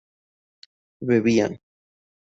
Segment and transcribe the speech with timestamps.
[1.07, 1.55] bebían